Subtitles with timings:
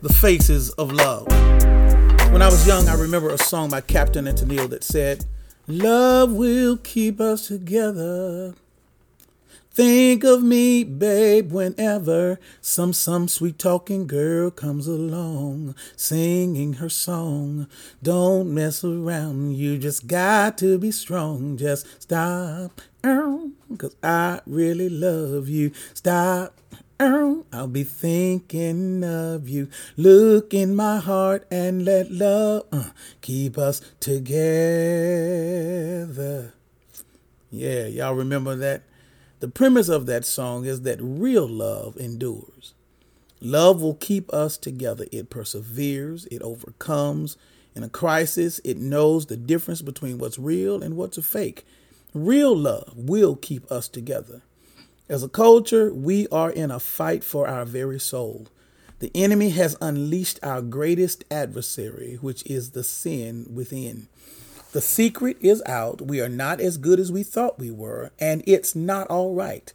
[0.00, 1.26] The Faces of Love.
[2.32, 5.24] When I was young, I remember a song by Captain and Tennille that said,
[5.66, 8.54] Love will keep us together.
[9.72, 17.66] Think of me, babe, whenever some some sweet talking girl comes along, singing her song.
[18.00, 21.56] Don't mess around, you just got to be strong.
[21.56, 25.72] Just stop, cause I really love you.
[25.92, 26.54] Stop.
[27.00, 29.68] I'll be thinking of you.
[29.96, 32.90] Look in my heart and let love uh,
[33.20, 34.34] keep us together.
[37.50, 38.82] Yeah, y'all remember that?
[39.38, 42.74] The premise of that song is that real love endures.
[43.40, 45.06] Love will keep us together.
[45.12, 47.36] It perseveres, it overcomes.
[47.76, 51.64] In a crisis, it knows the difference between what's real and what's a fake.
[52.12, 54.42] Real love will keep us together.
[55.08, 58.46] As a culture, we are in a fight for our very soul.
[58.98, 64.08] The enemy has unleashed our greatest adversary, which is the sin within.
[64.72, 66.02] The secret is out.
[66.02, 69.72] We are not as good as we thought we were, and it's not all right.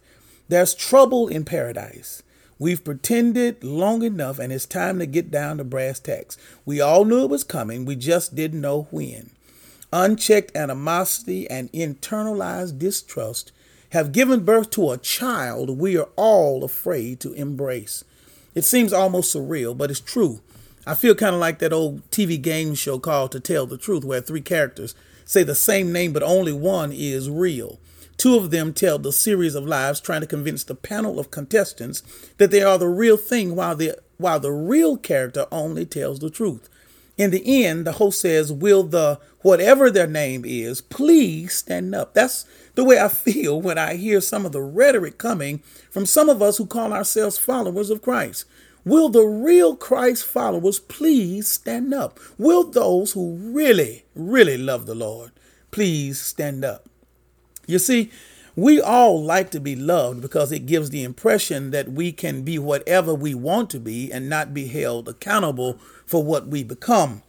[0.48, 2.22] There's trouble in paradise.
[2.60, 6.38] We've pretended long enough, and it's time to get down to brass tacks.
[6.64, 9.30] We all knew it was coming, we just didn't know when.
[9.92, 13.50] Unchecked animosity and internalized distrust
[13.94, 18.02] have given birth to a child we are all afraid to embrace.
[18.52, 20.40] It seems almost surreal, but it's true.
[20.84, 24.04] I feel kind of like that old TV game show called To Tell the Truth,
[24.04, 27.78] where three characters say the same name, but only one is real.
[28.16, 32.02] Two of them tell the series of lives trying to convince the panel of contestants
[32.38, 36.30] that they are the real thing, while the, while the real character only tells the
[36.30, 36.68] truth.
[37.16, 42.14] In the end, the host says, Will the whatever their name is, please stand up?
[42.14, 45.58] That's the way I feel when I hear some of the rhetoric coming
[45.90, 48.46] from some of us who call ourselves followers of Christ.
[48.84, 52.20] Will the real Christ followers please stand up?
[52.36, 55.30] Will those who really, really love the Lord
[55.70, 56.88] please stand up?
[57.66, 58.10] You see,
[58.56, 62.58] we all like to be loved because it gives the impression that we can be
[62.58, 67.22] whatever we want to be and not be held accountable for what we become.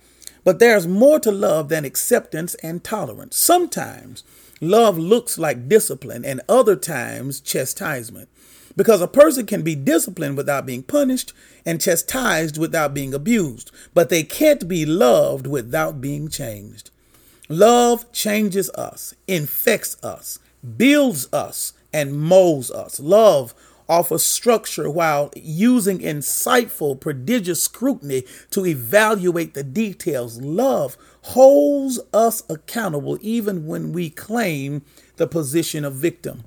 [0.43, 3.35] But there's more to love than acceptance and tolerance.
[3.37, 4.23] Sometimes
[4.61, 8.29] love looks like discipline, and other times chastisement.
[8.77, 11.33] Because a person can be disciplined without being punished
[11.65, 16.91] and chastised without being abused, but they can't be loved without being changed.
[17.47, 20.39] Love changes us, infects us,
[20.77, 22.99] builds us, and molds us.
[22.99, 23.53] Love
[23.87, 30.41] offers structure while using insightful, prodigious scrutiny to evaluate the details.
[30.41, 34.81] Love holds us accountable even when we claim
[35.15, 36.43] the position of victim.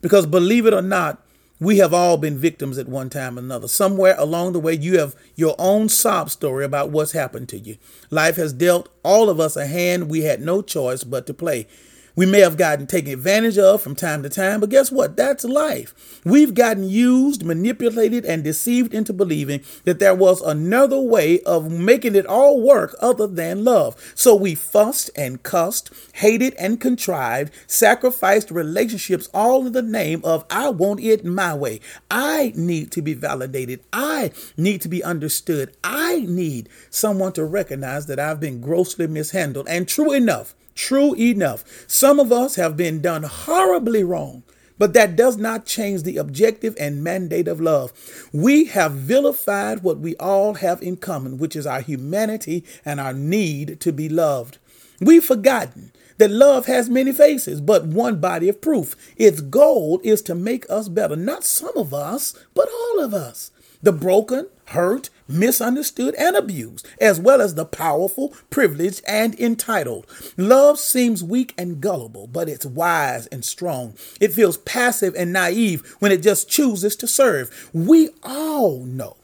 [0.00, 1.24] Because believe it or not,
[1.58, 3.68] we have all been victims at one time or another.
[3.68, 7.76] Somewhere along the way, you have your own sob story about what's happened to you.
[8.10, 11.66] Life has dealt all of us a hand we had no choice but to play
[12.14, 15.16] we may have gotten taken advantage of from time to time, but guess what?
[15.16, 16.20] That's life.
[16.24, 22.14] We've gotten used, manipulated, and deceived into believing that there was another way of making
[22.14, 24.12] it all work other than love.
[24.14, 30.44] So we fussed and cussed, hated and contrived, sacrificed relationships all in the name of
[30.50, 31.80] I want it my way.
[32.10, 33.80] I need to be validated.
[33.92, 35.76] I need to be understood.
[35.82, 39.68] I need someone to recognize that I've been grossly mishandled.
[39.68, 44.42] And true enough, True enough, some of us have been done horribly wrong,
[44.78, 47.92] but that does not change the objective and mandate of love.
[48.32, 53.12] We have vilified what we all have in common, which is our humanity and our
[53.12, 54.58] need to be loved.
[55.00, 58.96] We've forgotten that love has many faces, but one body of proof.
[59.16, 63.50] Its goal is to make us better, not some of us, but all of us.
[63.82, 70.06] The broken, hurt, misunderstood, and abused, as well as the powerful, privileged, and entitled.
[70.36, 73.94] Love seems weak and gullible, but it's wise and strong.
[74.20, 77.70] It feels passive and naive when it just chooses to serve.
[77.72, 79.16] We all know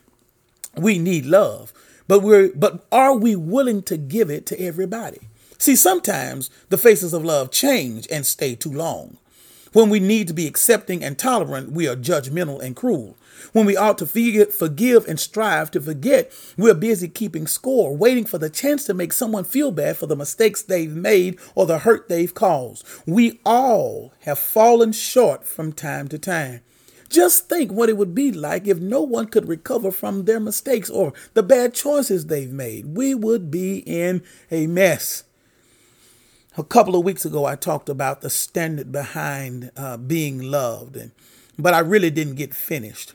[0.76, 1.72] we need love,
[2.06, 5.20] but we're but are we willing to give it to everybody?
[5.58, 9.18] See, sometimes the faces of love change and stay too long.
[9.72, 13.16] When we need to be accepting and tolerant, we are judgmental and cruel.
[13.52, 18.38] When we ought to forgive and strive to forget, we're busy keeping score, waiting for
[18.38, 22.08] the chance to make someone feel bad for the mistakes they've made or the hurt
[22.08, 22.84] they've caused.
[23.06, 26.62] We all have fallen short from time to time.
[27.08, 30.90] Just think what it would be like if no one could recover from their mistakes
[30.90, 32.96] or the bad choices they've made.
[32.96, 35.24] We would be in a mess.
[36.58, 41.12] A couple of weeks ago, I talked about the standard behind uh, being loved, and,
[41.56, 43.14] but I really didn't get finished.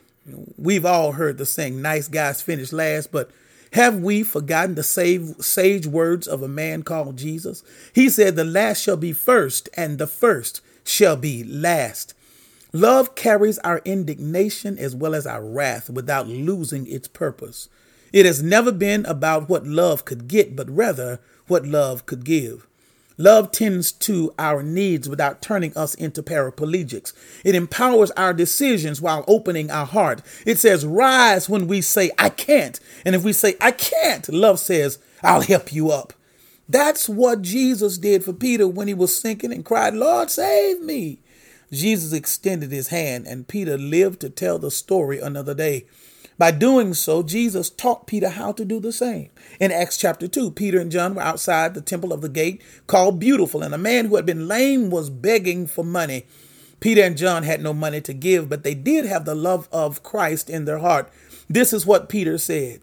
[0.56, 3.30] We've all heard the saying, nice guys finish last, but
[3.74, 7.64] Have we forgotten the save, sage words of a man called Jesus?
[7.92, 12.14] He said, The last shall be first, and the first shall be last.
[12.72, 17.68] Love carries our indignation as well as our wrath without losing its purpose.
[18.12, 21.18] It has never been about what love could get, but rather
[21.48, 22.68] what love could give.
[23.16, 27.12] Love tends to our needs without turning us into paraplegics.
[27.44, 30.20] It empowers our decisions while opening our heart.
[30.44, 32.80] It says, rise when we say, I can't.
[33.04, 36.12] And if we say, I can't, love says, I'll help you up.
[36.68, 41.20] That's what Jesus did for Peter when he was sinking and cried, Lord, save me.
[41.70, 45.86] Jesus extended his hand, and Peter lived to tell the story another day.
[46.36, 49.30] By doing so, Jesus taught Peter how to do the same.
[49.60, 53.20] In Acts chapter 2, Peter and John were outside the temple of the gate called
[53.20, 56.26] Beautiful, and a man who had been lame was begging for money.
[56.80, 60.02] Peter and John had no money to give, but they did have the love of
[60.02, 61.10] Christ in their heart.
[61.48, 62.80] This is what Peter said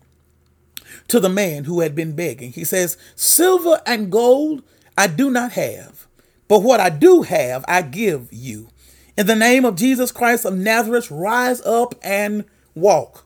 [1.08, 2.52] to the man who had been begging.
[2.54, 4.64] He says, Silver and gold
[4.98, 6.08] I do not have,
[6.48, 8.70] but what I do have I give you.
[9.18, 13.26] In the name of Jesus Christ of Nazareth, rise up and walk.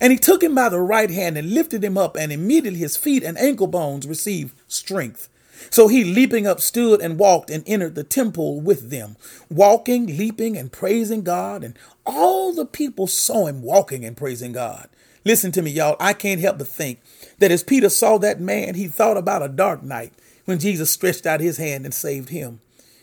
[0.00, 2.96] And he took him by the right hand and lifted him up, and immediately his
[2.96, 5.28] feet and ankle bones received strength.
[5.70, 9.16] So he, leaping up, stood and walked and entered the temple with them,
[9.50, 11.64] walking, leaping, and praising God.
[11.64, 14.88] And all the people saw him walking and praising God.
[15.24, 15.96] Listen to me, y'all.
[15.98, 17.00] I can't help but think
[17.38, 20.12] that as Peter saw that man, he thought about a dark night
[20.44, 22.60] when Jesus stretched out his hand and saved him.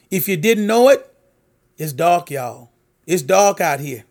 [0.09, 1.13] If you didn't know it,
[1.77, 2.71] it's dark, y'all.
[3.05, 4.05] It's dark out here.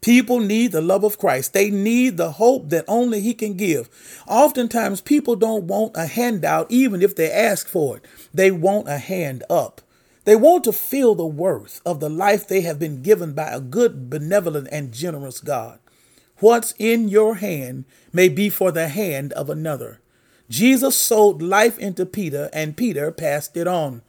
[0.00, 1.52] People need the love of Christ.
[1.52, 3.88] They need the hope that only He can give.
[4.26, 8.06] Oftentimes, people don't want a handout even if they ask for it.
[8.32, 9.82] They want a hand up.
[10.24, 13.60] They want to feel the worth of the life they have been given by a
[13.60, 15.78] good, benevolent, and generous God.
[16.38, 20.00] What's in your hand may be for the hand of another.
[20.48, 24.02] Jesus sold life into Peter, and Peter passed it on.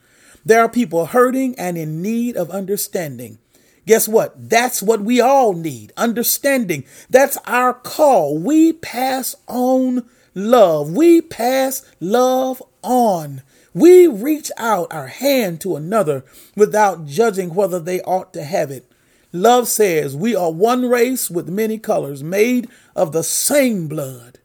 [0.44, 3.38] There are people hurting and in need of understanding.
[3.86, 4.48] Guess what?
[4.48, 6.84] That's what we all need understanding.
[7.10, 8.38] That's our call.
[8.38, 10.92] We pass on love.
[10.92, 13.42] We pass love on.
[13.74, 16.24] We reach out our hand to another
[16.54, 18.86] without judging whether they ought to have it.
[19.32, 24.38] Love says we are one race with many colors, made of the same blood.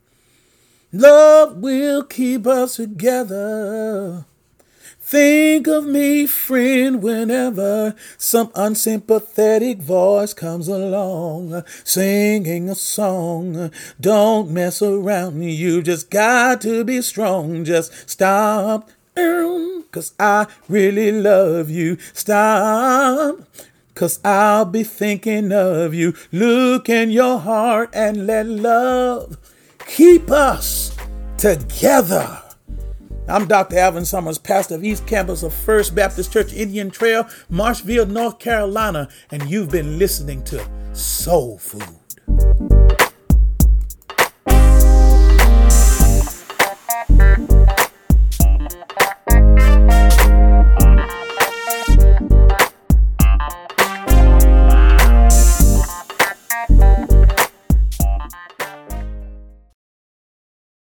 [0.93, 4.25] Love will keep us together.
[5.07, 13.71] Think of me, friend, whenever some unsympathetic voice comes along uh, singing a song.
[14.01, 17.63] Don't mess around, you just got to be strong.
[17.63, 21.97] Just stop, um, cause I really love you.
[22.11, 23.39] Stop.
[23.95, 26.15] Cause I'll be thinking of you.
[26.33, 29.37] Look in your heart and let love
[29.87, 30.93] keep us
[31.37, 32.43] together.
[33.29, 33.77] I'm Dr.
[33.77, 39.09] Alvin Summers, pastor of East Campus of First Baptist Church, Indian Trail, Marshville, North Carolina,
[39.31, 41.97] and you've been listening to Soul Food.